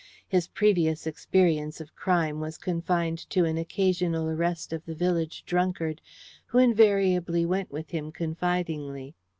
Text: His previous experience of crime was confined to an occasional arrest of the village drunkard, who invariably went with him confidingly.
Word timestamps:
His 0.27 0.47
previous 0.47 1.05
experience 1.05 1.79
of 1.79 1.95
crime 1.95 2.39
was 2.39 2.57
confined 2.57 3.19
to 3.29 3.45
an 3.45 3.59
occasional 3.59 4.27
arrest 4.31 4.73
of 4.73 4.83
the 4.83 4.95
village 4.95 5.43
drunkard, 5.45 6.01
who 6.47 6.57
invariably 6.57 7.45
went 7.45 7.71
with 7.71 7.91
him 7.91 8.11
confidingly. 8.11 9.13